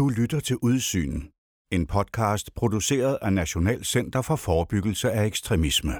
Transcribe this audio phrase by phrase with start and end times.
[0.00, 1.22] Du lytter til Udsyn,
[1.72, 5.92] en podcast produceret af National Center for Forebyggelse af Ekstremisme.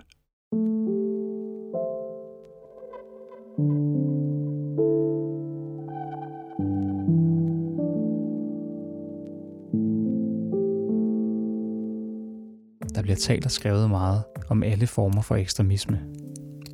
[12.94, 16.00] Der bliver talt og skrevet meget om alle former for ekstremisme.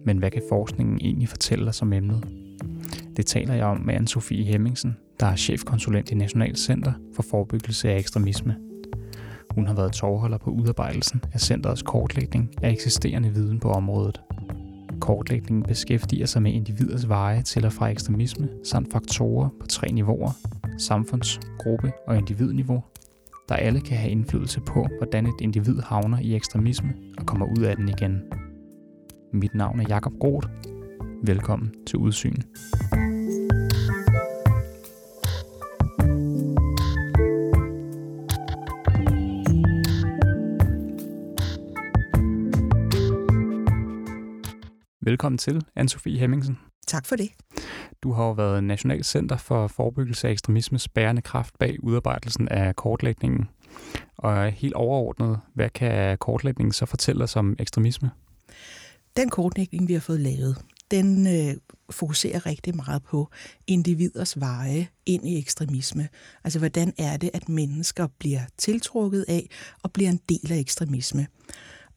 [0.05, 2.29] Men hvad kan forskningen egentlig fortælle os om emnet?
[3.17, 7.91] Det taler jeg om med Anne-Sophie Hemmingsen, der er chefkonsulent i National Center for Forebyggelse
[7.91, 8.57] af Ekstremisme.
[9.51, 14.21] Hun har været tovholder på udarbejdelsen af centerets kortlægning af eksisterende viden på området.
[15.01, 20.31] Kortlægningen beskæftiger sig med individers veje til og fra ekstremisme, samt faktorer på tre niveauer,
[20.79, 22.85] samfunds-, gruppe- og individniveau,
[23.49, 27.63] der alle kan have indflydelse på, hvordan et individ havner i ekstremisme og kommer ud
[27.63, 28.23] af den igen.
[29.33, 30.49] Mit navn er Jakob Groth.
[31.23, 32.37] Velkommen til Udsyn.
[45.17, 46.59] Velkommen til, Anne-Sophie Hemmingsen.
[46.87, 47.31] Tak for det.
[48.03, 52.77] Du har jo været National Center for Forebyggelse af Ekstremismes bærende kraft bag udarbejdelsen af
[52.77, 53.49] kortlægningen.
[54.17, 58.11] Og helt overordnet, hvad kan kortlægningen så fortælle os om ekstremisme?
[59.17, 60.57] Den kortlægning, vi har fået lavet,
[60.91, 61.55] den øh,
[61.91, 63.31] fokuserer rigtig meget på
[63.67, 66.09] individers veje ind i ekstremisme.
[66.45, 69.49] Altså, hvordan er det, at mennesker bliver tiltrukket af
[69.83, 71.27] og bliver en del af ekstremisme.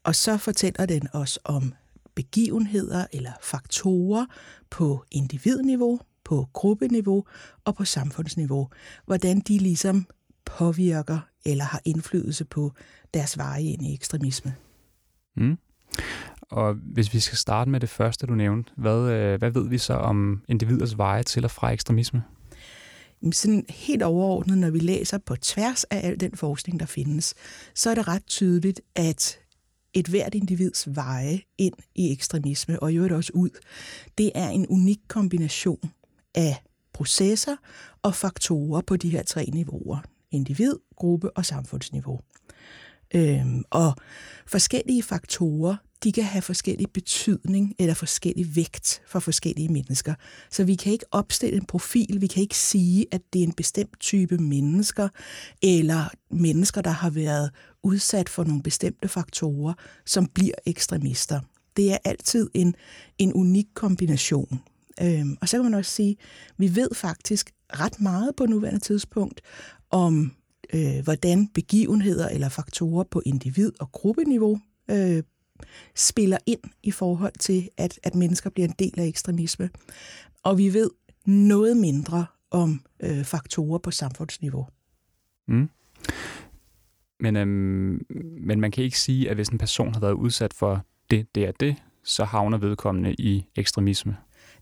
[0.04, 1.72] Og så fortæller den os om
[2.20, 4.26] begivenheder eller faktorer
[4.70, 7.24] på individniveau, på gruppeniveau
[7.64, 8.68] og på samfundsniveau.
[9.06, 10.06] Hvordan de ligesom
[10.44, 12.72] påvirker eller har indflydelse på
[13.14, 14.54] deres veje ind i ekstremisme.
[15.36, 15.58] Mm.
[16.42, 19.78] Og hvis vi skal starte med det første, du nævnte, hvad, øh, hvad ved vi
[19.78, 22.22] så om individers veje til og fra ekstremisme?
[23.32, 27.34] Sådan helt overordnet, når vi læser på tværs af al den forskning, der findes,
[27.74, 29.39] så er det ret tydeligt, at
[29.94, 33.50] et hvert individs veje ind i ekstremisme, og i øvrigt også ud,
[34.18, 35.90] det er en unik kombination
[36.34, 36.62] af
[36.92, 37.56] processer
[38.02, 39.98] og faktorer på de her tre niveauer.
[40.30, 42.20] Individ, gruppe og samfundsniveau.
[43.14, 43.96] Øhm, og
[44.46, 50.14] forskellige faktorer, de kan have forskellig betydning eller forskellig vægt for forskellige mennesker.
[50.50, 53.52] Så vi kan ikke opstille en profil, vi kan ikke sige, at det er en
[53.52, 55.08] bestemt type mennesker,
[55.62, 57.50] eller mennesker, der har været
[57.82, 59.74] udsat for nogle bestemte faktorer,
[60.06, 61.40] som bliver ekstremister.
[61.76, 62.74] Det er altid en,
[63.18, 64.60] en unik kombination.
[65.02, 66.16] Øhm, og så kan man også sige,
[66.48, 69.40] at vi ved faktisk ret meget på nuværende tidspunkt
[69.90, 70.32] om,
[70.72, 75.22] øh, hvordan begivenheder eller faktorer på individ- og gruppeniveau øh,
[75.94, 79.70] spiller ind i forhold til, at, at mennesker bliver en del af ekstremisme.
[80.42, 80.90] Og vi ved
[81.26, 84.66] noget mindre om øh, faktorer på samfundsniveau.
[85.48, 85.68] Mm.
[87.20, 88.06] Men, øhm,
[88.40, 91.44] men man kan ikke sige, at hvis en person har været udsat for det, det
[91.44, 94.16] er det, så havner vedkommende i ekstremisme.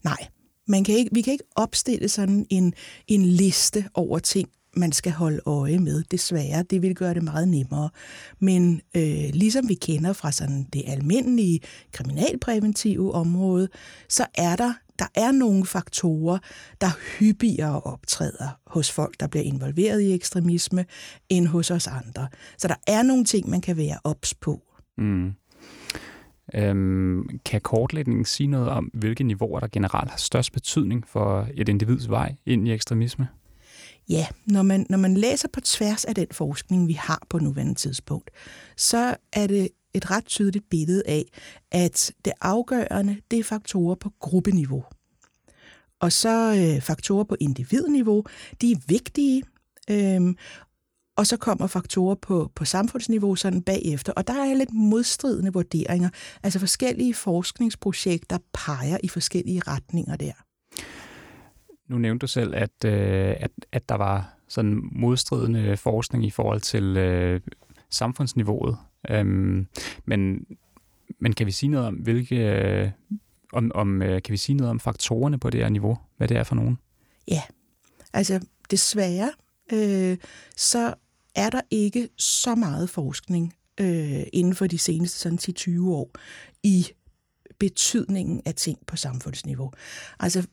[0.05, 0.29] Nej,
[0.69, 2.75] man kan ikke, vi kan ikke opstille sådan en,
[3.07, 6.63] en liste over ting, man skal holde øje med, desværre.
[6.63, 7.91] Det vil gøre det meget nemmere.
[8.39, 11.61] Men øh, ligesom vi kender fra sådan det almindelige
[11.93, 13.69] kriminalpræventive område,
[14.09, 16.39] så er der der er nogle faktorer,
[16.81, 20.85] der hyppigere optræder hos folk, der bliver involveret i ekstremisme,
[21.29, 22.29] end hos os andre.
[22.59, 24.63] Så der er nogle ting, man kan være ops på.
[24.99, 25.33] Mm.
[26.55, 31.69] Øhm, kan kortlægningen sige noget om, hvilke niveauer, der generelt har størst betydning for et
[31.69, 33.29] individs vej ind i ekstremisme?
[34.09, 37.75] Ja, når man, når man læser på tværs af den forskning, vi har på nuværende
[37.75, 38.31] tidspunkt,
[38.77, 41.25] så er det et ret tydeligt billede af,
[41.71, 44.85] at det afgørende, det er faktorer på gruppeniveau.
[46.01, 48.25] Og så øh, faktorer på individniveau,
[48.61, 49.43] de er vigtige,
[49.91, 50.37] øhm,
[51.17, 54.13] og så kommer faktorer på, på samfundsniveau sådan bagefter.
[54.13, 56.09] Og der er lidt modstridende vurderinger.
[56.43, 60.33] Altså forskellige forskningsprojekter peger i forskellige retninger der.
[61.89, 66.61] Nu nævnte du selv, at, øh, at, at der var sådan modstridende forskning i forhold
[66.61, 67.41] til øh,
[67.91, 68.77] samfundsniveauet.
[69.11, 69.67] Øhm,
[70.05, 70.47] men,
[71.19, 72.91] men kan vi sige noget om, hvilke, øh,
[73.53, 75.99] om, om, øh, kan vi sige noget om faktorerne på det her niveau?
[76.17, 76.79] Hvad det er for nogen?
[77.29, 77.43] Ja,
[78.13, 78.41] altså
[78.71, 79.31] desværre,
[79.73, 80.17] øh,
[80.57, 80.95] så
[81.35, 85.39] er der ikke så meget forskning øh, inden for de seneste sådan
[85.79, 86.11] 10-20 år
[86.63, 86.87] i
[87.59, 89.73] betydningen af ting på samfundsniveau.
[90.21, 90.47] Altså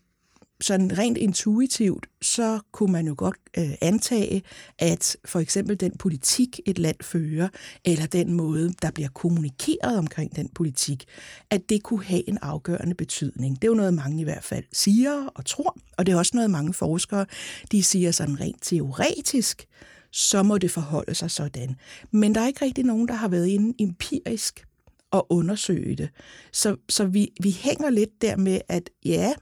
[0.62, 4.44] sådan rent intuitivt, så kunne man jo godt øh, antage,
[4.80, 7.48] at for eksempel den politik, et land fører,
[7.86, 11.06] eller den måde, der bliver kommunikeret omkring den politik,
[11.50, 13.56] at det kunne have en afgørende betydning.
[13.56, 16.32] Det er jo noget, mange i hvert fald siger og tror, og det er også
[16.36, 17.26] noget, mange forskere,
[17.72, 19.66] de siger sådan rent teoretisk,
[20.12, 21.76] så må det forholde sig sådan.
[22.12, 24.66] Men der er ikke rigtig nogen, der har været inde empirisk
[25.12, 26.10] og undersøge det.
[26.52, 29.34] Så, så vi, vi hænger lidt der med, at ja,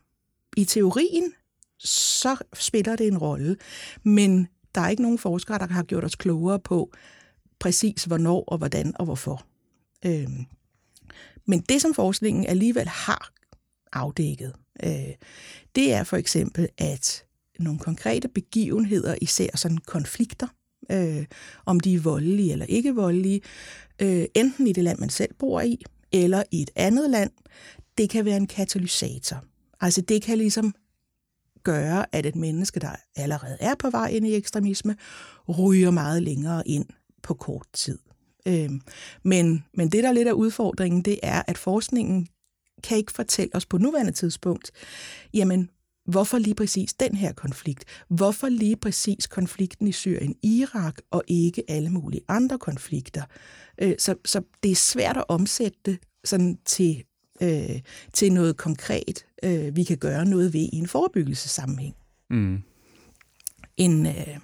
[0.57, 1.33] i teorien,
[1.79, 3.57] så spiller det en rolle,
[4.03, 6.93] men der er ikke nogen forskere, der har gjort os klogere på
[7.59, 9.45] præcis hvornår og hvordan og hvorfor.
[10.05, 10.45] Øhm.
[11.45, 13.31] Men det, som forskningen alligevel har
[13.93, 14.53] afdækket,
[14.83, 15.13] øh,
[15.75, 17.25] det er for eksempel, at
[17.59, 20.47] nogle konkrete begivenheder, især sådan konflikter,
[20.91, 21.25] øh,
[21.65, 23.41] om de er voldelige eller ikke voldelige,
[24.01, 27.31] øh, enten i det land, man selv bor i, eller i et andet land,
[27.97, 29.43] det kan være en katalysator.
[29.83, 30.73] Altså det kan ligesom
[31.63, 34.95] gøre, at et menneske, der allerede er på vej ind i ekstremisme,
[35.57, 36.85] ryger meget længere ind
[37.23, 37.99] på kort tid.
[38.47, 38.81] Øhm,
[39.23, 42.27] men, men det, der lidt af udfordringen, det er, at forskningen
[42.83, 44.71] kan ikke fortælle os på nuværende tidspunkt,
[45.33, 45.69] jamen,
[46.05, 47.85] hvorfor lige præcis den her konflikt?
[48.07, 53.23] Hvorfor lige præcis konflikten i Syrien, Irak og ikke alle mulige andre konflikter?
[53.81, 57.03] Øh, så, så det er svært at omsætte det sådan til,
[57.41, 57.81] øh,
[58.13, 61.95] til noget konkret, øh, vi kan gøre noget ved i en forebyggelsessammenhæng.
[62.29, 62.63] Mm.
[63.77, 64.37] En, øh,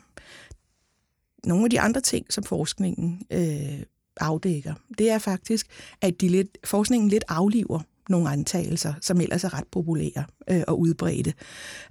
[1.46, 3.84] nogle af de andre ting, som forskningen øh,
[4.18, 5.68] afdækker, det er faktisk,
[6.02, 10.80] at de lidt, forskningen lidt afliver nogle antagelser, som ellers er ret populære øh, og
[10.80, 11.34] udbredte.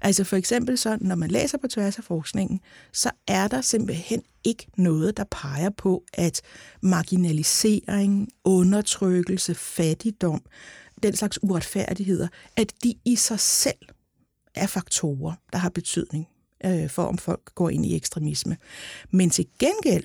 [0.03, 2.61] Altså for eksempel så, når man læser på tværs af forskningen,
[2.93, 6.41] så er der simpelthen ikke noget, der peger på, at
[6.83, 10.43] marginalisering, undertrykkelse, fattigdom,
[11.03, 13.79] den slags uretfærdigheder, at de i sig selv
[14.55, 16.29] er faktorer, der har betydning
[16.65, 18.57] øh, for, om folk går ind i ekstremisme.
[19.11, 20.05] Men til gengæld,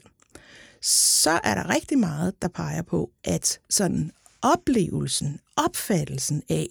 [0.82, 4.12] så er der rigtig meget, der peger på, at sådan
[4.42, 6.68] oplevelsen, opfattelsen af,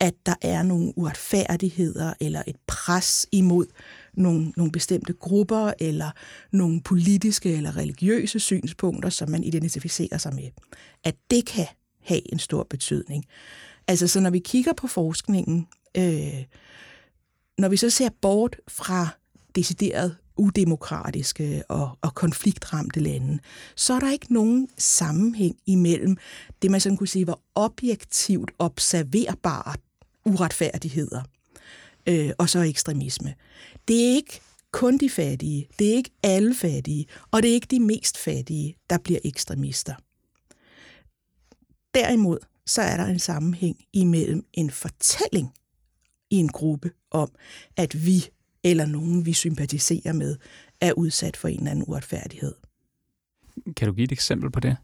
[0.00, 3.66] at der er nogle uretfærdigheder eller et pres imod
[4.14, 6.10] nogle, nogle bestemte grupper eller
[6.52, 10.50] nogle politiske eller religiøse synspunkter, som man identificerer sig med,
[11.04, 11.66] at det kan
[12.02, 13.24] have en stor betydning.
[13.88, 16.44] Altså, så når vi kigger på forskningen, øh,
[17.58, 19.08] når vi så ser bort fra
[19.54, 23.38] decideret udemokratiske og, og konfliktramte lande,
[23.76, 26.16] så er der ikke nogen sammenhæng imellem
[26.62, 29.74] det, man sådan kunne sige var objektivt observerbare
[30.24, 31.22] uretfærdigheder
[32.06, 33.34] øh, og så ekstremisme.
[33.88, 34.40] Det er ikke
[34.72, 38.76] kun de fattige, det er ikke alle fattige, og det er ikke de mest fattige,
[38.90, 39.94] der bliver ekstremister.
[41.94, 45.52] Derimod så er der en sammenhæng imellem en fortælling
[46.30, 47.30] i en gruppe om,
[47.76, 48.28] at vi
[48.64, 50.36] eller nogen, vi sympatiserer med,
[50.80, 52.54] er udsat for en eller anden uretfærdighed.
[53.76, 54.76] Kan du give et eksempel på det?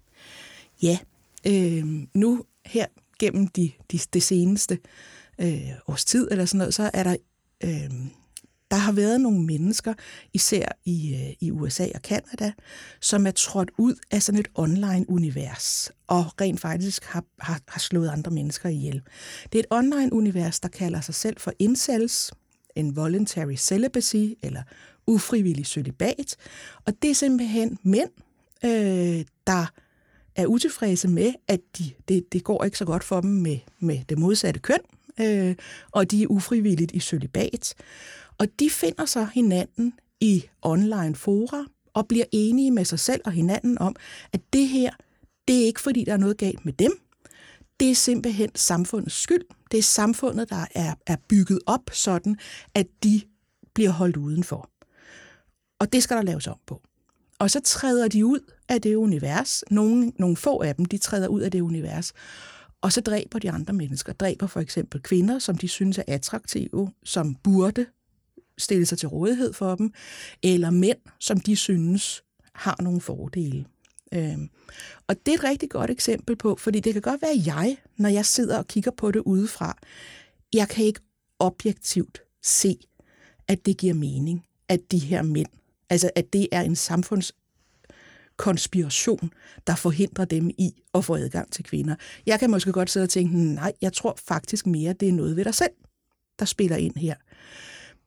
[0.83, 0.99] Ja.
[1.47, 2.87] Øh, nu her
[3.19, 4.79] gennem de, de, det seneste
[5.41, 7.17] øh, års tid, eller sådan noget, så er der...
[7.65, 7.91] Øh,
[8.73, 9.95] der har været nogle mennesker,
[10.33, 12.53] især i, øh, i USA og Kanada,
[13.01, 18.09] som er trådt ud af sådan et online-univers, og rent faktisk har, har, har slået
[18.09, 19.03] andre mennesker ihjel.
[19.53, 22.33] Det er et online-univers, der kalder sig selv for incels,
[22.77, 24.63] en voluntary celibacy, eller
[25.07, 26.37] ufrivillig celibat.
[26.85, 28.11] Og det er simpelthen mænd,
[28.65, 29.67] øh, der
[30.37, 33.99] er utilfredse med, at de, det, det går ikke så godt for dem med, med
[34.09, 34.81] det modsatte køn,
[35.21, 35.55] øh,
[35.91, 37.75] og de er ufrivilligt i celibat.
[38.43, 43.33] Og de finder så hinanden i online fora og bliver enige med sig selv og
[43.33, 43.97] hinanden om,
[44.33, 44.91] at det her,
[45.49, 46.93] det er ikke fordi, der er noget galt med dem.
[47.81, 49.45] Det er simpelthen samfundets skyld.
[49.71, 52.37] Det er samfundet, der er, er bygget op sådan,
[52.75, 53.21] at de
[53.75, 54.71] bliver holdt udenfor.
[55.79, 56.83] Og det skal der laves om på.
[57.39, 59.65] Og så træder de ud af det univers.
[59.71, 62.13] Nogle, nogle få af dem, de træder ud af det univers.
[62.81, 64.13] Og så dræber de andre mennesker.
[64.13, 67.87] Dræber for eksempel kvinder, som de synes er attraktive, som burde
[68.59, 69.93] stille sig til rådighed for dem,
[70.43, 72.23] eller mænd, som de synes
[72.55, 73.65] har nogle fordele.
[74.15, 74.49] Øhm,
[75.07, 78.09] og det er et rigtig godt eksempel på, fordi det kan godt være jeg, når
[78.09, 79.79] jeg sidder og kigger på det udefra,
[80.53, 81.01] jeg kan ikke
[81.39, 82.77] objektivt se,
[83.49, 85.49] at det giver mening, at de her mænd,
[85.91, 87.33] altså at det er en samfunds
[88.37, 89.33] konspiration,
[89.67, 91.95] der forhindrer dem i at få adgang til kvinder.
[92.27, 95.37] Jeg kan måske godt sidde og tænke, nej, jeg tror faktisk mere, det er noget
[95.37, 95.71] ved dig selv,
[96.39, 97.15] der spiller ind her.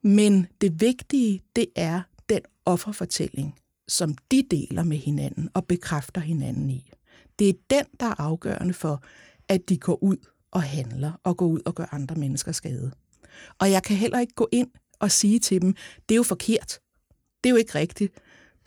[0.06, 3.56] Men det vigtige, det er den offerfortælling,
[3.88, 6.92] som de deler med hinanden og bekræfter hinanden i.
[7.40, 9.04] Det er den, der er afgørende for,
[9.50, 10.18] at de går ud
[10.52, 12.92] og handler og går ud og gør andre mennesker skade.
[13.60, 14.68] Og jeg kan heller ikke gå ind
[15.00, 15.76] og sige til dem,
[16.10, 16.80] det er jo forkert.
[17.44, 18.14] Det er jo ikke rigtigt.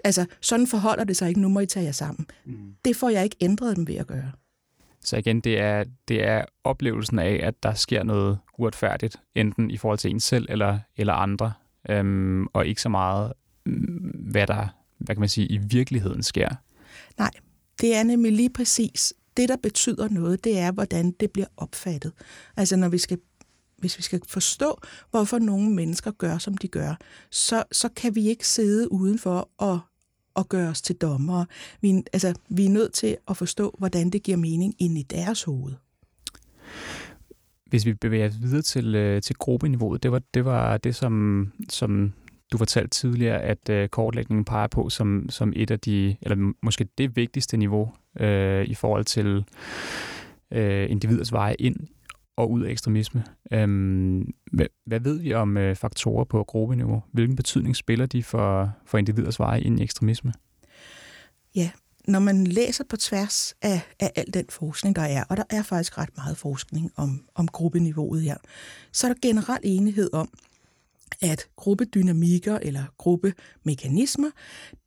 [0.04, 2.26] Altså, sådan forholder det sig ikke, nu må I tage jer sammen.
[2.45, 2.75] Mm.
[2.85, 4.33] Det får jeg ikke ændret dem ved at gøre.
[5.08, 9.76] Så igen, det er, det er oplevelsen af, at der sker noget uretfærdigt, enten i
[9.76, 11.52] forhold til en selv eller, eller andre,
[11.90, 13.32] øhm, og ikke så meget,
[13.66, 13.72] mm,
[14.30, 16.48] hvad der hvad kan man sige, i virkeligheden sker.
[17.18, 17.30] Nej,
[17.80, 22.12] det er nemlig lige præcis det, der betyder noget, det er, hvordan det bliver opfattet.
[22.56, 23.18] Altså når vi skal
[23.78, 26.94] hvis vi skal forstå, hvorfor nogle mennesker gør, som de gør,
[27.30, 29.80] så, så kan vi ikke sidde udenfor og,
[30.38, 31.47] og gøre os til dommere.
[31.80, 35.42] Vi, altså, vi er nødt til at forstå, hvordan det giver mening ind i deres
[35.42, 35.73] hoved.
[37.66, 41.47] Hvis vi bevæger os videre til, øh, til gruppeniveauet, det var det, var det som,
[41.68, 42.12] som
[42.52, 46.88] du fortalte tidligere, at øh, kortlægningen peger på som, som et af de, eller måske
[46.99, 49.45] det vigtigste niveau øh, i forhold til
[50.52, 51.76] øh, individets veje ind
[52.38, 53.25] og ud af ekstremisme.
[53.52, 57.02] Øhm, hvad, hvad ved vi om øh, faktorer på gruppeniveau?
[57.12, 60.33] Hvilken betydning spiller de for, for individers veje ind i ekstremisme?
[61.54, 61.71] Ja,
[62.09, 65.62] når man læser på tværs af, af al den forskning, der er, og der er
[65.62, 68.37] faktisk ret meget forskning om, om gruppeniveauet her,
[68.92, 70.28] så er der generelt enighed om,
[71.23, 74.30] at gruppedynamikker eller gruppemekanismer,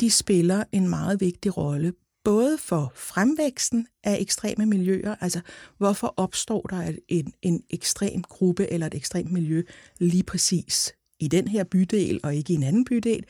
[0.02, 5.42] de spiller en meget vigtig rolle både for fremvæksten af ekstreme miljøer, altså
[5.78, 9.64] hvorfor opstår der en, en ekstrem gruppe eller et ekstremt miljø
[10.00, 13.26] lige præcis i den her bydel og ikke i en anden bydel,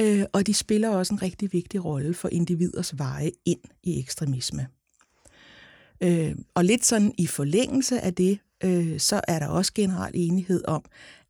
[0.00, 4.66] øh, og de spiller også en rigtig vigtig rolle for individers veje ind i ekstremisme.
[6.00, 10.64] Øh, og lidt sådan i forlængelse af det, øh, så er der også generelt enighed
[10.68, 10.84] om,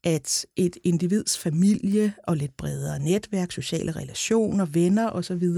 [0.04, 5.48] at et individs familie og lidt bredere netværk, sociale relationer, venner osv.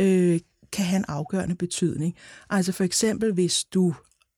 [0.00, 0.40] Øh,
[0.72, 2.14] kan have en afgørende betydning.
[2.50, 3.94] Altså for eksempel, hvis du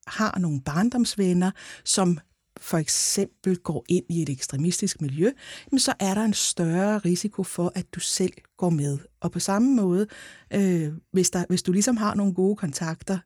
[0.06, 1.50] har nogle barndomsvenner,
[1.84, 2.18] som
[2.60, 5.30] for eksempel går ind i et ekstremistisk miljø,
[5.78, 8.98] så er der en større risiko for, at du selv går med.
[9.20, 10.06] Og på samme måde,
[10.52, 13.18] øh, hvis, der, hvis du ligesom har nogle gode kontakter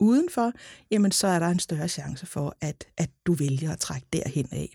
[0.00, 0.52] udenfor,
[0.90, 4.48] jamen så er der en større chance for, at, at du vælger at trække derhen
[4.52, 4.74] af.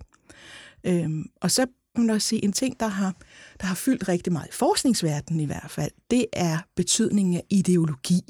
[0.84, 3.16] Øhm, og så man også sige, en ting, der har,
[3.62, 8.22] der har fyldt rigtig meget i forskningsverdenen i hvert fald, det er betydningen af ideologi.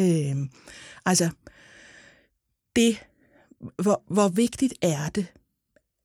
[0.00, 0.36] Øh,
[1.06, 1.30] altså,
[2.76, 2.98] det,
[3.82, 5.26] hvor, hvor vigtigt er det,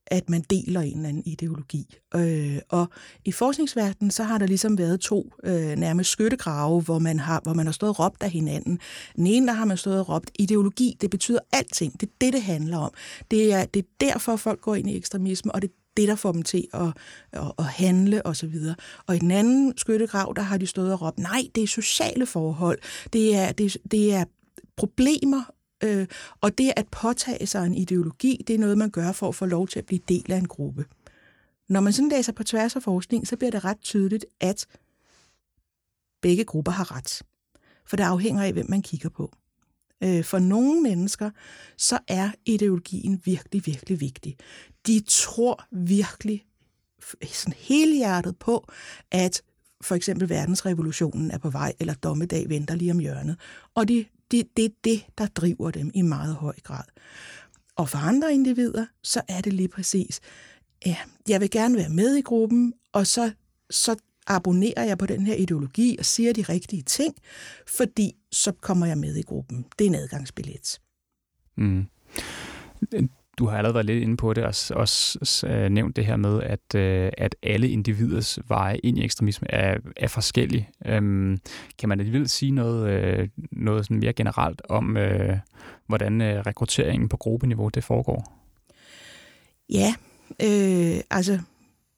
[0.08, 1.98] at man deler en eller anden ideologi.
[2.16, 2.88] Øh, og
[3.26, 7.54] i forskningsverdenen, så har der ligesom været to øh, nærmest skyttegrave, hvor man, har, hvor
[7.54, 8.80] man har stået og råbt af hinanden.
[9.16, 12.02] Den ene, der har man stået og råbt, ideologi, det betyder alting.
[12.02, 12.92] Det er det, det handler om.
[13.32, 16.16] Det er, det er derfor, folk går ind i ekstremisme, og det er det, der
[16.16, 16.88] får dem til at,
[17.32, 18.56] at, at handle osv.
[18.70, 18.76] Og,
[19.08, 22.26] og i den anden skyttegrav, der har de stået og råbt, nej, det er sociale
[22.26, 22.80] forhold,
[23.14, 24.26] det er, det, det er
[24.76, 25.44] problemer,
[25.84, 26.08] øh,
[26.42, 29.46] og det at påtage sig en ideologi, det er noget, man gør for at få
[29.46, 30.86] lov til at blive del af en gruppe.
[31.70, 34.66] Når man sådan læser på tværs af forskning, så bliver det ret tydeligt, at
[36.22, 37.22] begge grupper har ret.
[37.86, 39.32] For det afhænger af, hvem man kigger på.
[40.04, 41.30] Øh, for nogle mennesker,
[41.78, 44.38] så er ideologien virkelig, virkelig vigtig.
[44.88, 46.46] De tror virkelig
[47.32, 48.68] sådan helhjertet på,
[49.12, 49.42] at
[49.82, 53.40] for eksempel verdensrevolutionen er på vej, eller dommedag venter lige om hjørnet.
[53.76, 56.84] Og det, det, det er det, der driver dem i meget høj grad.
[57.76, 60.20] Og for andre individer, så er det lige præcis,
[60.86, 60.98] ja,
[61.30, 63.32] jeg vil gerne være med i gruppen, og så,
[63.70, 63.96] så
[64.28, 67.16] abonnerer jeg på den her ideologi og siger de rigtige ting,
[67.78, 69.66] fordi så kommer jeg med i gruppen.
[69.80, 70.80] Det er en adgangsbillet.
[71.58, 71.88] Mm.
[73.38, 76.42] Du har allerede været lidt inde på det, og også øh, nævnt det her med,
[76.42, 80.70] at, øh, at alle individers veje ind i ekstremisme er, er forskellige.
[80.86, 81.38] Øhm,
[81.80, 84.98] kan man alligevel sige noget, øh, noget sådan mere generelt om,
[85.88, 88.36] hvordan rekrutteringen på gruppeniveau det foregår?
[89.70, 89.94] Ja,
[90.44, 91.40] øh, altså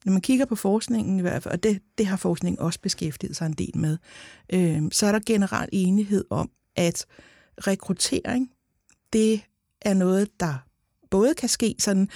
[0.04, 3.36] når man kigger på forskningen i hvert fald, og det, det har forskningen også beskæftiget
[3.36, 3.98] sig en del med,
[4.52, 7.06] øh, så er der generelt enighed om, at
[7.66, 8.50] rekruttering,
[9.12, 9.40] det
[9.82, 10.54] er noget, der
[11.10, 12.08] både kan ske sådan,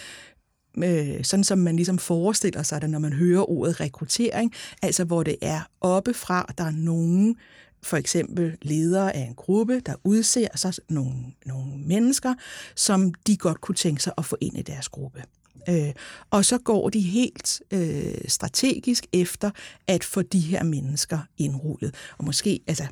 [0.76, 5.22] øh, sådan som man ligesom forestiller sig det, når man hører ordet rekruttering, altså hvor
[5.22, 7.36] det er oppefra, der er nogen,
[7.82, 11.14] for eksempel ledere af en gruppe, der udser sig nogle,
[11.46, 12.34] nogle mennesker,
[12.76, 15.22] som de godt kunne tænke sig at få ind i deres gruppe.
[15.68, 15.92] Øh,
[16.30, 19.50] og så går de helt øh, strategisk efter
[19.86, 21.94] at få de her mennesker indrullet.
[22.18, 22.86] Og måske, altså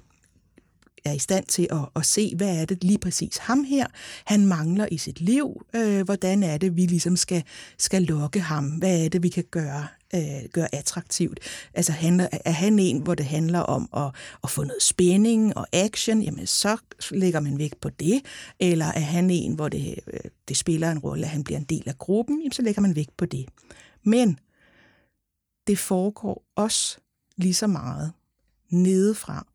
[1.04, 3.86] er i stand til at, at se, hvad er det lige præcis ham her,
[4.24, 7.44] han mangler i sit liv, øh, hvordan er det, vi ligesom skal,
[7.78, 11.40] skal lokke ham, hvad er det, vi kan gøre, øh, gøre attraktivt.
[11.74, 14.10] Altså handler, er han en, hvor det handler om at,
[14.44, 16.76] at få noget spænding og action, jamen så
[17.10, 18.22] lægger man vægt på det,
[18.60, 21.64] eller er han en, hvor det, øh, det spiller en rolle, at han bliver en
[21.64, 23.46] del af gruppen, jamen så lægger man vægt på det.
[24.04, 24.38] Men
[25.66, 26.98] det foregår også
[27.36, 28.12] lige så meget
[28.70, 29.46] nedefra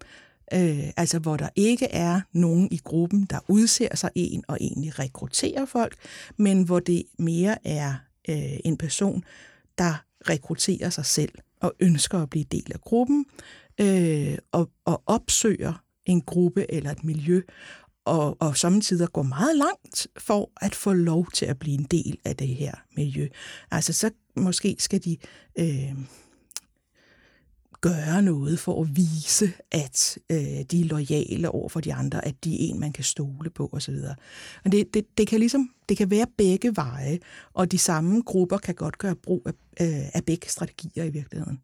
[0.54, 5.00] øh, altså hvor der ikke er nogen i gruppen, der udser sig en og egentlig
[5.00, 5.96] rekrutterer folk,
[6.38, 7.94] men hvor det mere er
[8.30, 9.24] øh, en person,
[9.78, 13.26] der rekrutterer sig selv og ønsker at blive del af gruppen,
[13.82, 17.42] øh, og, og opsøger en gruppe eller et miljø,
[18.06, 22.18] og, og samtidig går meget langt for at få lov til at blive en del
[22.26, 23.28] af det her miljø.
[23.72, 25.18] Altså så måske skal de
[25.60, 25.96] øh,
[27.90, 30.38] gøre noget for at vise, at øh,
[30.72, 33.70] de er lojale over for de andre, at de er en, man kan stole på
[33.72, 33.96] osv.
[34.66, 37.20] Og det, det, det, kan ligesom, det kan være begge veje,
[37.54, 39.52] og de samme grupper kan godt gøre brug af,
[39.82, 41.62] øh, af begge strategier i virkeligheden.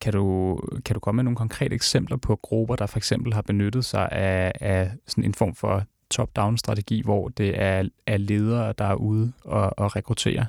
[0.00, 3.42] Kan du, kan du komme med nogle konkrete eksempler på grupper, der for eksempel har
[3.42, 8.84] benyttet sig af, af sådan en form for top-down-strategi, hvor det er, er ledere, der
[8.84, 10.46] er ude og, og rekruttere?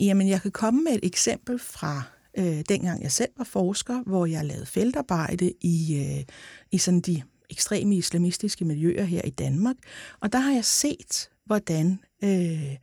[0.00, 2.02] Jamen, jeg kan komme med et eksempel fra
[2.38, 6.24] øh, dengang jeg selv var forsker, hvor jeg lavede feltarbejde i, øh,
[6.72, 9.76] i sådan de ekstreme islamistiske miljøer her i Danmark.
[10.20, 12.76] Og der har jeg set, hvordan øh,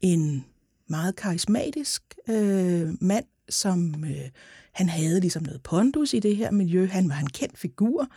[0.00, 0.44] en
[0.88, 4.28] meget karismatisk øh, mand, som øh,
[4.72, 8.08] han havde ligesom noget pondus i det her miljø, han var en kendt figur,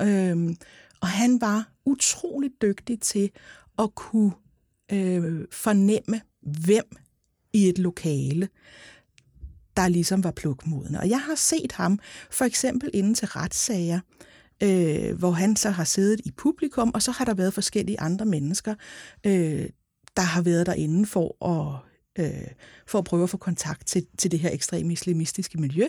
[0.00, 0.54] øh,
[1.00, 3.30] og han var utrolig dygtig til
[3.78, 4.32] at kunne
[4.92, 6.96] øh, fornemme, hvem
[7.52, 8.48] i et lokale
[9.78, 11.00] der ligesom var plukmodende.
[11.00, 11.98] Og jeg har set ham
[12.30, 14.00] for eksempel inden til retssager,
[14.62, 18.26] øh, hvor han så har siddet i publikum, og så har der været forskellige andre
[18.26, 18.74] mennesker,
[19.26, 19.66] øh,
[20.16, 21.76] der har været derinde for at
[22.18, 22.48] øh,
[22.86, 25.86] for at prøve at få kontakt til, til det her ekstreme islamistiske miljø,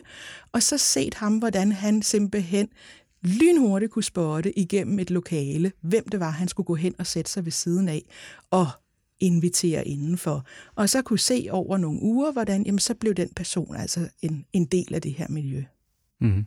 [0.51, 2.67] og så set ham, hvordan han simpelthen
[3.21, 7.31] lynhurtigt kunne spotte igennem et lokale, hvem det var, han skulle gå hen og sætte
[7.31, 8.01] sig ved siden af,
[8.51, 8.67] og
[9.19, 10.45] invitere indenfor.
[10.75, 14.45] Og så kunne se over nogle uger, hvordan jamen, så blev den person altså en,
[14.53, 15.63] en del af det her miljø.
[16.19, 16.45] Mm.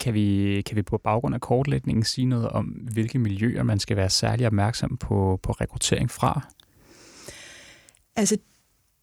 [0.00, 3.96] Kan vi, kan vi på baggrund af kortlægningen sige noget om, hvilke miljøer man skal
[3.96, 6.48] være særlig opmærksom på, på rekruttering fra?
[8.16, 8.36] Altså,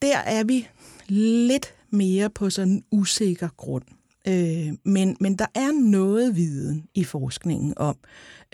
[0.02, 0.68] der er vi
[1.08, 3.84] lidt mere på sådan usikker grund.
[4.28, 7.98] Øh, men, men der er noget viden i forskningen om,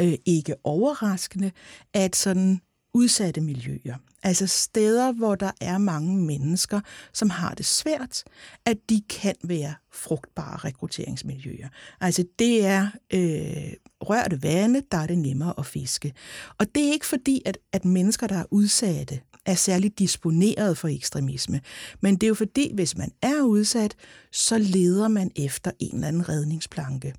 [0.01, 1.51] øh, ikke overraskende,
[1.93, 2.61] at sådan
[2.93, 6.81] udsatte miljøer, altså steder, hvor der er mange mennesker,
[7.13, 8.23] som har det svært,
[8.65, 11.69] at de kan være frugtbare rekrutteringsmiljøer.
[12.01, 16.13] Altså det er øh, rørte vande, der er det nemmere at fiske.
[16.57, 20.87] Og det er ikke fordi, at, at mennesker, der er udsatte, er særligt disponeret for
[20.87, 21.61] ekstremisme.
[22.01, 23.95] Men det er jo fordi, hvis man er udsat,
[24.31, 27.13] så leder man efter en eller anden redningsplanke.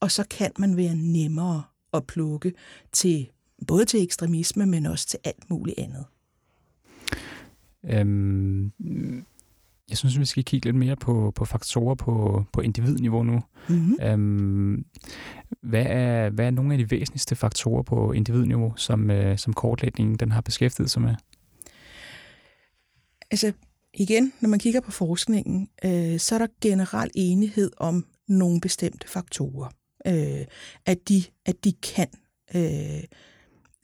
[0.00, 1.62] Og så kan man være nemmere
[1.92, 2.52] at plukke
[2.92, 3.28] til
[3.66, 6.04] både til ekstremisme, men også til alt muligt andet.
[7.84, 8.72] Øhm,
[9.90, 13.40] jeg synes, vi skal kigge lidt mere på, på faktorer på, på individniveau nu.
[13.68, 13.98] Mm-hmm.
[14.02, 14.84] Øhm,
[15.60, 20.16] hvad, er, hvad er nogle af de væsentligste faktorer på individniveau, som, øh, som kortlægningen
[20.16, 21.14] den har beskæftiget sig med?
[23.30, 23.52] Altså
[23.94, 29.08] igen, når man kigger på forskningen, øh, så er der generelt enighed om nogle bestemte
[29.08, 29.68] faktorer.
[30.06, 30.46] Øh,
[30.86, 32.08] at, de, at de kan
[32.54, 33.04] øh,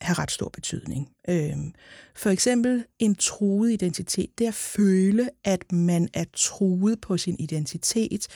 [0.04, 1.08] have ret stor betydning.
[1.28, 1.72] Øhm,
[2.14, 7.36] for eksempel en truet identitet, det er at føle, at man er truet på sin
[7.38, 8.26] identitet,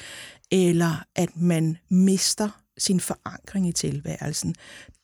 [0.50, 4.54] eller at man mister sin forankring i tilværelsen.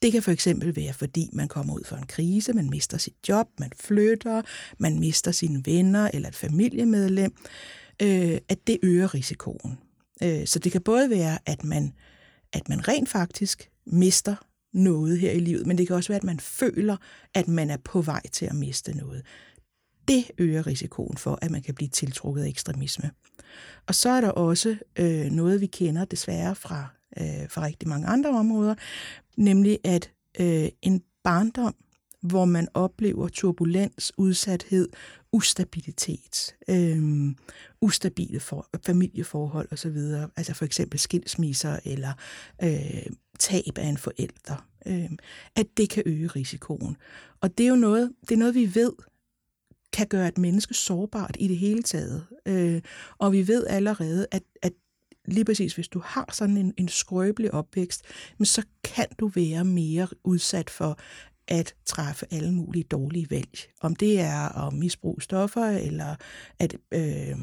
[0.03, 3.15] Det kan for eksempel være, fordi man kommer ud for en krise, man mister sit
[3.29, 4.43] job, man flytter,
[4.79, 7.35] man mister sine venner eller et familiemedlem,
[8.03, 9.79] øh, at det øger risikoen.
[10.23, 11.93] Øh, så det kan både være, at man,
[12.53, 14.37] at man rent faktisk mister
[14.75, 16.97] noget her i livet, men det kan også være, at man føler,
[17.35, 19.23] at man er på vej til at miste noget.
[20.09, 23.11] Det øger risikoen for, at man kan blive tiltrukket af ekstremisme.
[23.87, 28.07] Og så er der også øh, noget, vi kender desværre fra, øh, fra rigtig mange
[28.07, 28.75] andre områder,
[29.37, 30.11] nemlig at
[30.41, 31.75] øh, en barndom,
[32.21, 34.89] hvor man oplever turbulens, udsathed,
[35.33, 37.35] ustabilitet, øh,
[37.81, 39.97] ustabile for, familieforhold osv.,
[40.37, 42.13] altså for eksempel skilsmisser eller
[42.63, 43.07] øh,
[43.39, 45.11] tab af en forælder, øh,
[45.57, 46.97] at det kan øge risikoen.
[47.41, 48.93] Og det er jo noget, det er noget, vi ved
[49.93, 52.27] kan gøre et menneske sårbart i det hele taget.
[52.47, 52.83] Øh,
[53.19, 54.73] og vi ved allerede, at, at
[55.25, 58.03] lige præcis hvis du har sådan en, en skrøbelig opvækst,
[58.39, 60.99] men så kan du være mere udsat for
[61.49, 63.59] at træffe alle mulige dårlige valg.
[63.81, 66.17] Om det er at misbruge stoffer, eller
[66.59, 67.37] at øh,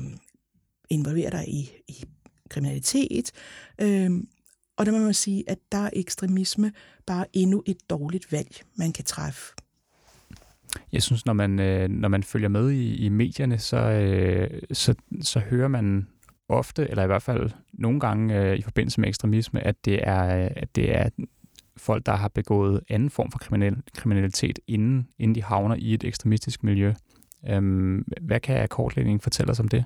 [0.90, 2.04] involvere dig i, i
[2.50, 3.32] kriminalitet,
[3.82, 4.12] øh,
[4.82, 6.72] og der må man sige, at der er ekstremisme
[7.06, 9.54] bare endnu et dårligt valg, man kan træffe.
[10.92, 14.96] Jeg synes, når man, øh, når man følger med i, i medierne, så, øh, så,
[15.22, 16.08] så hører man
[16.50, 20.50] ofte, eller i hvert fald nogle gange øh, i forbindelse med ekstremisme, at det er,
[20.56, 21.10] at det er
[21.78, 26.04] folk, der har begået anden form for kriminel, kriminalitet, inden, inden de havner i et
[26.04, 26.94] ekstremistisk miljø.
[27.50, 29.86] Øhm, hvad kan kortlægningen fortælle os om det?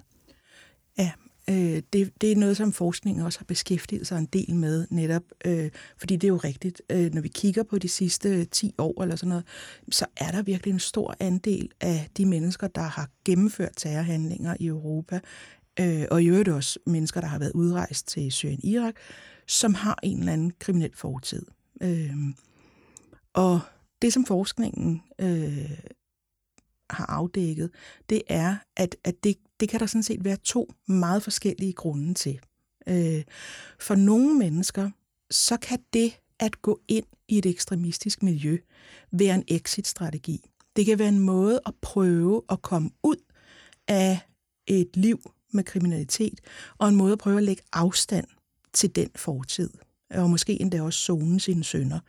[0.98, 1.12] Ja,
[1.50, 5.24] Øh, det, det er noget, som forskningen også har beskæftiget sig en del med netop,
[5.46, 9.02] øh, fordi det er jo rigtigt, øh, når vi kigger på de sidste 10 år
[9.02, 9.46] eller sådan noget,
[9.92, 14.68] så er der virkelig en stor andel af de mennesker, der har gennemført terrorhandlinger i
[14.68, 15.20] Europa,
[15.80, 18.96] øh, og i øvrigt også mennesker, der har været udrejst til Syrien-Irak,
[19.48, 21.46] som har en eller anden kriminel fortid.
[21.82, 22.16] Øh,
[23.34, 23.60] og
[24.02, 25.72] det, som forskningen øh,
[26.90, 27.70] har afdækket,
[28.10, 32.14] det er, at, at det, det kan der sådan set være to meget forskellige grunde
[32.14, 32.40] til.
[32.88, 33.24] Øh,
[33.80, 34.90] for nogle mennesker,
[35.32, 38.58] så kan det at gå ind i et ekstremistisk miljø
[39.12, 40.50] være en exit-strategi.
[40.76, 43.24] Det kan være en måde at prøve at komme ud
[43.88, 44.20] af
[44.68, 46.42] et liv med kriminalitet,
[46.78, 48.28] og en måde at prøve at lægge afstand
[48.74, 49.70] til den fortid
[50.10, 52.00] og måske endda også zone sine sønder.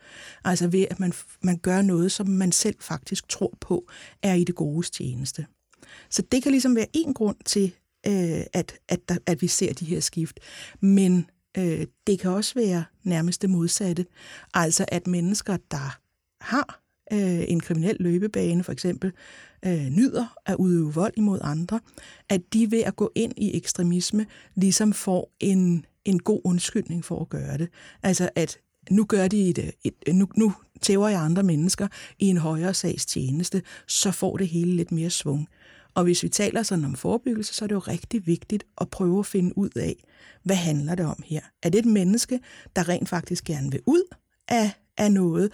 [0.43, 3.87] Altså ved, at man, man gør noget, som man selv faktisk tror på,
[4.23, 5.45] er i det gode tjeneste.
[6.09, 7.73] Så det kan ligesom være en grund til,
[8.07, 10.39] øh, at, at, der, at vi ser de her skift.
[10.79, 14.05] Men øh, det kan også være nærmest det modsatte.
[14.53, 15.99] Altså at mennesker, der
[16.41, 16.81] har
[17.13, 19.11] øh, en kriminel løbebane for eksempel,
[19.65, 21.79] øh, nyder at udøve vold imod andre,
[22.29, 27.21] at de ved at gå ind i ekstremisme ligesom får en en god undskyldning for
[27.21, 27.69] at gøre det.
[28.03, 28.59] Altså at
[28.91, 31.87] nu gør de et, et nu, nu tæver jeg andre mennesker
[32.19, 35.47] i en højere sags tjeneste, så får det hele lidt mere svung.
[35.97, 39.19] Og hvis vi taler sådan om forebyggelse, så er det jo rigtig vigtigt at prøve
[39.19, 39.95] at finde ud af,
[40.43, 41.41] hvad handler det om her?
[41.63, 42.39] Er det et menneske,
[42.75, 44.03] der rent faktisk gerne vil ud
[44.47, 45.51] af, af noget,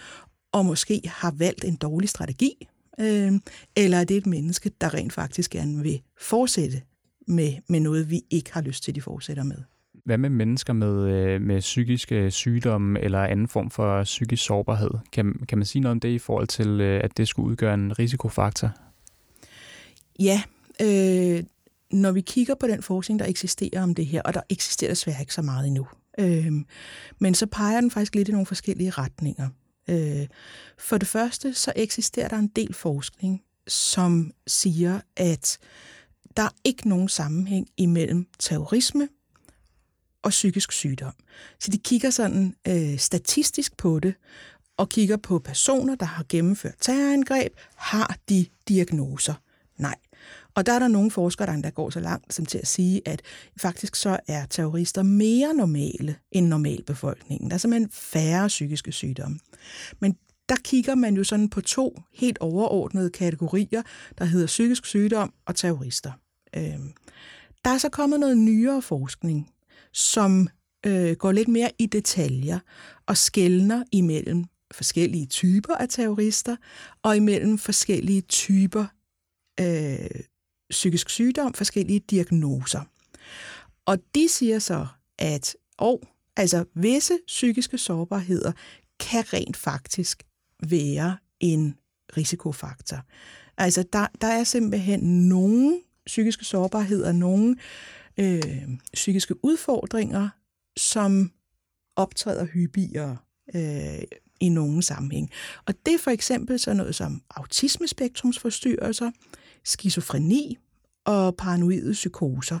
[0.52, 2.68] og måske har valgt en dårlig strategi?
[3.00, 3.32] Øh,
[3.76, 6.82] eller er det et menneske, der rent faktisk gerne vil fortsætte
[7.26, 9.58] med, med noget, vi ikke har lyst til, at de fortsætter med?
[10.04, 14.90] Hvad med mennesker med, øh, med psykiske sygdomme eller anden form for psykisk sårbarhed?
[15.12, 17.74] Kan, kan man sige noget om det i forhold til, øh, at det skulle udgøre
[17.74, 18.70] en risikofaktor?
[20.18, 20.42] Ja,
[20.80, 21.44] øh,
[21.92, 25.20] når vi kigger på den forskning, der eksisterer om det her, og der eksisterer desværre
[25.20, 25.86] ikke så meget endnu,
[26.18, 26.52] øh,
[27.18, 29.48] men så peger den faktisk lidt i nogle forskellige retninger.
[29.88, 30.26] Øh,
[30.78, 35.58] for det første, så eksisterer der en del forskning, som siger, at
[36.36, 39.08] der er ikke nogen sammenhæng imellem terrorisme
[40.22, 41.12] og psykisk sygdom.
[41.60, 44.14] Så de kigger sådan øh, statistisk på det,
[44.76, 47.52] og kigger på personer, der har gennemført terrorangreb.
[47.74, 49.34] Har de diagnoser?
[49.78, 49.94] Nej.
[50.54, 53.00] Og der er der nogle forskere, der endda går så langt som til at sige,
[53.06, 53.22] at
[53.60, 57.50] faktisk så er terrorister mere normale end normalbefolkningen.
[57.50, 59.38] Der er simpelthen færre psykiske sygdomme.
[60.00, 60.16] Men
[60.48, 63.82] der kigger man jo sådan på to helt overordnede kategorier,
[64.18, 66.12] der hedder psykisk sygdom og terrorister.
[66.56, 66.92] Øhm,
[67.64, 69.50] der er så kommet noget nyere forskning,
[69.92, 70.48] som
[70.86, 72.58] øh, går lidt mere i detaljer
[73.06, 76.56] og skældner imellem forskellige typer af terrorister
[77.02, 78.86] og imellem forskellige typer
[79.60, 80.20] øh,
[80.70, 82.80] psykisk sygdom, forskellige diagnoser.
[83.86, 84.86] Og de siger så,
[85.18, 86.02] at og,
[86.36, 88.52] altså visse psykiske sårbarheder
[89.00, 90.22] kan rent faktisk
[90.68, 91.74] være en
[92.16, 92.98] risikofaktor.
[93.56, 97.56] Altså der, der er simpelthen nogle psykiske sårbarheder, nogle
[98.18, 100.28] øh, psykiske udfordringer,
[100.76, 101.32] som
[101.96, 103.16] optræder hyppigere
[103.54, 104.02] øh,
[104.40, 105.30] i nogen sammenhæng.
[105.66, 109.10] Og det er for eksempel sådan noget som autismespektrumsforstyrrelser,
[109.64, 110.58] skizofreni
[111.04, 112.58] og paranoide psykoser.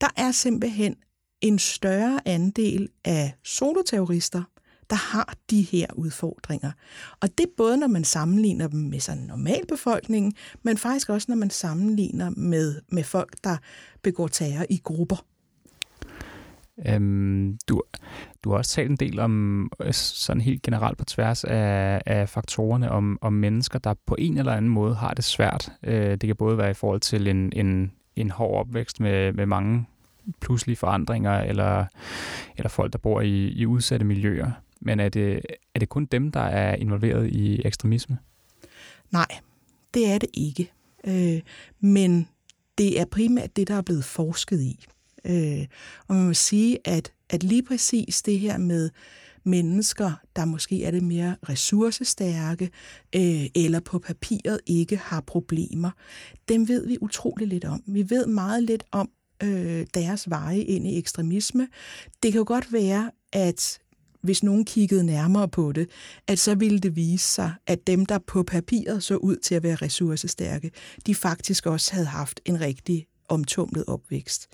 [0.00, 0.96] Der er simpelthen
[1.40, 4.42] en større andel af soloterrorister,
[4.90, 6.72] der har de her udfordringer.
[7.20, 11.36] Og det er både, når man sammenligner dem med sådan normalbefolkningen, men faktisk også, når
[11.36, 13.56] man sammenligner med, med folk, der
[14.02, 15.26] begår terror i grupper.
[16.86, 17.82] Øhm, du,
[18.44, 22.28] du har også talt en del om, øh, sådan helt generelt på tværs af, af
[22.28, 25.72] faktorerne, om, om mennesker, der på en eller anden måde har det svært.
[25.82, 29.46] Øh, det kan både være i forhold til en, en, en hård opvækst med, med
[29.46, 29.86] mange
[30.40, 31.84] pludselige forandringer, eller,
[32.56, 34.50] eller folk, der bor i, i udsatte miljøer.
[34.80, 35.40] Men er det,
[35.74, 38.18] er det kun dem, der er involveret i ekstremisme?
[39.10, 39.26] Nej,
[39.94, 40.72] det er det ikke.
[41.06, 41.40] Øh,
[41.80, 42.28] men
[42.78, 44.84] det er primært det, der er blevet forsket i.
[45.24, 45.66] Øh,
[46.08, 48.90] og man må sige, at, at lige præcis det her med
[49.44, 52.70] mennesker, der måske er det mere ressourcestærke,
[53.16, 55.90] øh, eller på papiret ikke har problemer,
[56.48, 57.82] dem ved vi utrolig lidt om.
[57.86, 59.10] Vi ved meget lidt om
[59.42, 61.68] øh, deres veje ind i ekstremisme.
[62.22, 63.78] Det kan jo godt være, at
[64.22, 65.90] hvis nogen kiggede nærmere på det,
[66.26, 69.62] at så ville det vise sig, at dem, der på papiret så ud til at
[69.62, 70.70] være ressourcestærke,
[71.06, 74.48] de faktisk også havde haft en rigtig omtumlet opvækst.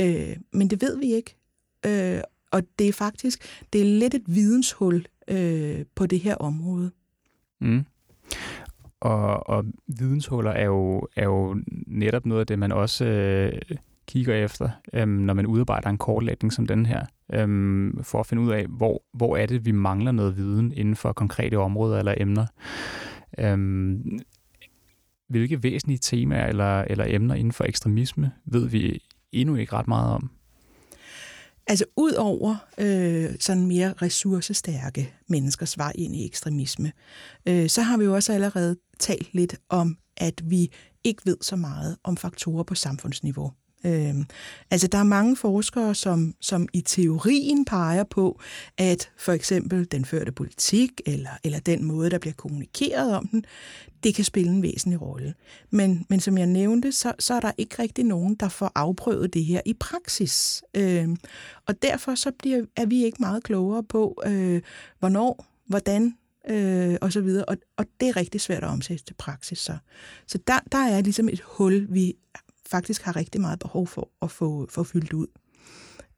[0.00, 1.36] Øh, men det ved vi ikke.
[1.86, 6.90] Øh, og det er faktisk det er lidt et videnshul øh, på det her område.
[7.60, 7.84] Mm.
[9.00, 13.60] Og, og videnshuller er jo, er jo netop noget af det, man også øh,
[14.06, 17.48] kigger efter, øh, når man udarbejder en kortlægning som den her, øh,
[18.02, 21.12] for at finde ud af, hvor, hvor er det, vi mangler noget viden inden for
[21.12, 22.46] konkrete områder eller emner.
[23.38, 23.58] Øh,
[25.28, 30.14] hvilke væsentlige temaer eller, eller emner inden for ekstremisme ved vi endnu ikke ret meget
[30.14, 30.30] om?
[31.66, 36.92] Altså ud over øh, sådan mere ressourcestærke menneskers vej ind i ekstremisme,
[37.46, 40.72] øh, så har vi jo også allerede talt lidt om, at vi
[41.04, 43.52] ikke ved så meget om faktorer på samfundsniveau.
[43.84, 44.14] Øh,
[44.70, 48.40] altså der er mange forskere, som, som i teorien peger på,
[48.78, 53.44] at for eksempel den førte politik, eller, eller den måde, der bliver kommunikeret om den,
[54.04, 55.34] det kan spille en væsentlig rolle.
[55.70, 59.34] Men, men som jeg nævnte, så, så er der ikke rigtig nogen, der får afprøvet
[59.34, 60.62] det her i praksis.
[60.74, 61.08] Øh,
[61.66, 64.62] og derfor så bliver, er vi ikke meget klogere på, øh,
[64.98, 66.14] hvornår, hvordan
[66.48, 67.44] øh, og så videre.
[67.44, 69.58] Og, og det er rigtig svært at omsætte til praksis.
[69.58, 69.76] Så,
[70.26, 72.14] så der, der er ligesom et hul, vi
[72.70, 75.26] faktisk har rigtig meget behov for at få, få fyldt ud.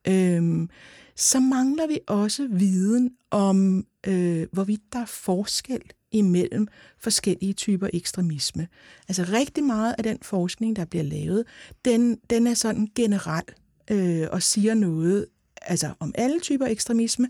[0.09, 0.71] Øhm,
[1.17, 8.69] så mangler vi også viden om, øh, hvorvidt der er forskel imellem forskellige typer ekstremisme.
[9.09, 11.45] Altså rigtig meget af den forskning, der bliver lavet,
[11.85, 13.45] den, den er sådan generel
[13.91, 15.27] øh, og siger noget
[15.63, 17.29] altså om alle typer ekstremisme,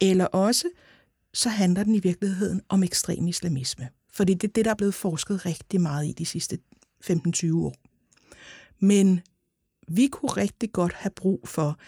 [0.00, 0.68] eller også
[1.34, 3.88] så handler den i virkeligheden om ekstrem islamisme.
[4.12, 6.58] Fordi det er det, der er blevet forsket rigtig meget i de sidste
[7.04, 7.74] 15-20 år.
[8.84, 9.20] Men
[9.88, 11.78] vi kunne rigtig godt have brug for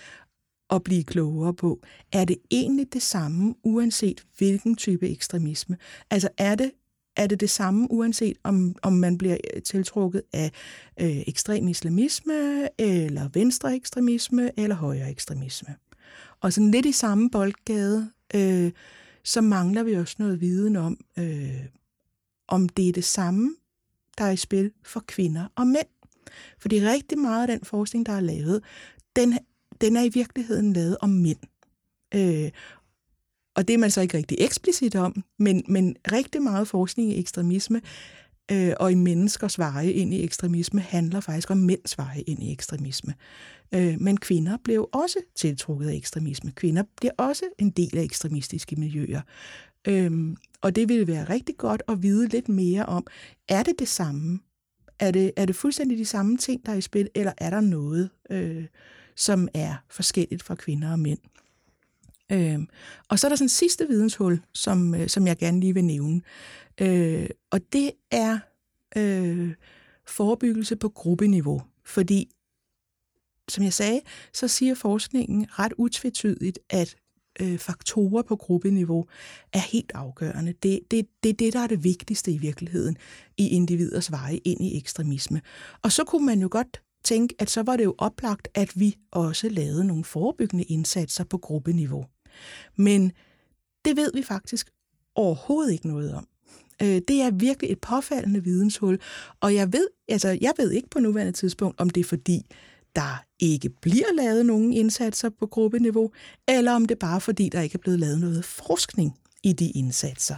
[0.71, 1.83] at blive klogere på,
[2.13, 5.77] er det egentlig det samme, uanset hvilken type ekstremisme?
[6.11, 6.71] Altså er det
[7.17, 10.51] er det det samme, uanset om, om man bliver øh, tiltrukket af
[11.01, 15.75] øh, ekstrem islamisme, eller venstre ekstremisme, eller højre ekstremisme.
[16.41, 18.73] Og sådan lidt i samme boldgade, øh,
[19.25, 21.65] så mangler vi også noget viden om, øh,
[22.49, 23.55] om det er det samme,
[24.19, 25.96] der er i spil for kvinder og mænd.
[26.59, 28.63] Fordi rigtig meget af den forskning, der er lavet,
[29.17, 29.39] den,
[29.81, 31.39] den er i virkeligheden lavet om mænd.
[32.15, 32.51] Øh,
[33.57, 37.21] og det er man så ikke rigtig eksplicit om, men, men rigtig meget forskning i
[37.21, 37.81] ekstremisme
[38.53, 42.53] øh, og i menneskers veje ind i ekstremisme handler faktisk om mænds veje ind i
[42.53, 43.15] ekstremisme.
[43.75, 46.53] Øh, men kvinder blev også tiltrukket af ekstremisme.
[46.53, 49.21] Kvinder bliver også en del af ekstremistiske miljøer.
[49.89, 53.07] Øh, og det ville være rigtig godt at vide lidt mere om,
[53.49, 54.39] er det det samme?
[54.99, 57.61] Er det, er det fuldstændig de samme ting, der er i spil, eller er der
[57.61, 58.65] noget, øh,
[59.17, 61.19] som er forskelligt fra kvinder og mænd?
[62.33, 62.59] Øh,
[63.09, 65.85] og så er der sådan en sidste videnshul, som, øh, som jeg gerne lige vil
[65.85, 66.23] nævne.
[66.81, 68.39] Øh, og det er
[68.97, 69.55] øh,
[70.07, 71.63] forebyggelse på gruppeniveau.
[71.85, 72.31] Fordi,
[73.49, 74.01] som jeg sagde,
[74.33, 76.97] så siger forskningen ret utvetydigt, at
[77.41, 79.07] øh, faktorer på gruppeniveau
[79.53, 80.53] er helt afgørende.
[80.63, 82.97] Det, det, det det, der er det vigtigste i virkeligheden
[83.37, 85.41] i individers veje ind i ekstremisme.
[85.83, 88.97] Og så kunne man jo godt tænke, at så var det jo oplagt, at vi
[89.11, 92.07] også lavede nogle forebyggende indsatser på gruppeniveau.
[92.77, 93.13] Men
[93.85, 94.71] det ved vi faktisk
[95.15, 96.27] overhovedet ikke noget om.
[96.83, 98.99] Øh, det er virkelig et påfaldende videnshul,
[99.41, 102.43] og jeg ved, altså, jeg ved ikke på nuværende tidspunkt, om det er fordi,
[102.97, 106.13] der ikke bliver lavet nogen indsatser på gruppeniveau,
[106.49, 109.71] eller om det er bare fordi, der ikke er blevet lavet noget forskning i de
[109.71, 110.37] indsatser.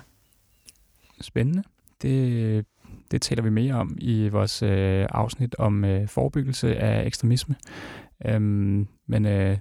[1.21, 1.62] Spændende.
[2.03, 2.66] Det,
[3.11, 7.55] det taler vi mere om i vores øh, afsnit om øh, forebyggelse af ekstremisme.
[8.27, 9.59] Øhm, men øh,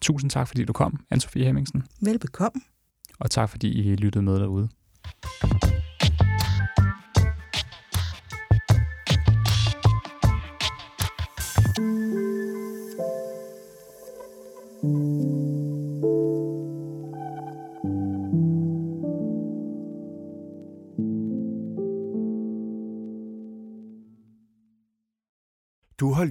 [0.00, 1.84] tusind tak, fordi du kom, Anne-Sophie Hemmingsen.
[2.00, 2.60] Velbekomme.
[3.18, 4.68] Og tak, fordi I lyttede med derude.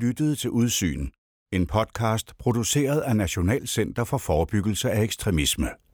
[0.06, 1.08] Lyttede til Udsyn,
[1.52, 5.85] en podcast produceret af Nationalcenter for Forebyggelse af Ekstremisme.